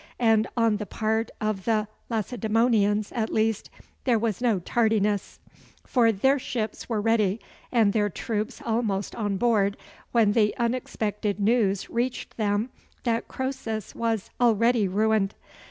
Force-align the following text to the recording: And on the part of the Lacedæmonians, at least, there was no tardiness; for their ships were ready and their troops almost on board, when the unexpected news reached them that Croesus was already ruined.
And 0.17 0.47
on 0.57 0.77
the 0.77 0.87
part 0.87 1.29
of 1.39 1.65
the 1.65 1.87
Lacedæmonians, 2.09 3.11
at 3.15 3.31
least, 3.31 3.69
there 4.05 4.17
was 4.17 4.41
no 4.41 4.57
tardiness; 4.57 5.39
for 5.85 6.11
their 6.11 6.39
ships 6.39 6.89
were 6.89 6.99
ready 6.99 7.39
and 7.71 7.93
their 7.93 8.09
troops 8.09 8.63
almost 8.65 9.13
on 9.13 9.37
board, 9.37 9.77
when 10.11 10.31
the 10.31 10.57
unexpected 10.57 11.39
news 11.39 11.87
reached 11.87 12.37
them 12.37 12.71
that 13.03 13.27
Croesus 13.27 13.93
was 13.93 14.31
already 14.41 14.87
ruined. 14.87 15.35